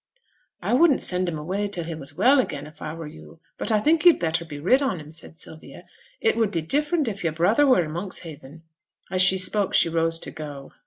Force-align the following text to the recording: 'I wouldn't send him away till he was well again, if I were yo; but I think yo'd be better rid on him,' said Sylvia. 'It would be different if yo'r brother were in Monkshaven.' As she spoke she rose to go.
'I 0.63 0.73
wouldn't 0.73 1.01
send 1.03 1.29
him 1.29 1.37
away 1.37 1.67
till 1.67 1.83
he 1.83 1.93
was 1.93 2.17
well 2.17 2.39
again, 2.39 2.65
if 2.65 2.81
I 2.81 2.91
were 2.95 3.05
yo; 3.05 3.39
but 3.59 3.71
I 3.71 3.79
think 3.79 4.03
yo'd 4.03 4.13
be 4.13 4.17
better 4.17 4.45
rid 4.45 4.81
on 4.81 4.99
him,' 4.99 5.11
said 5.11 5.37
Sylvia. 5.37 5.83
'It 6.19 6.35
would 6.35 6.49
be 6.49 6.63
different 6.63 7.07
if 7.07 7.23
yo'r 7.23 7.31
brother 7.31 7.67
were 7.67 7.85
in 7.85 7.91
Monkshaven.' 7.91 8.63
As 9.11 9.21
she 9.21 9.37
spoke 9.37 9.75
she 9.75 9.89
rose 9.89 10.17
to 10.17 10.31
go. 10.31 10.71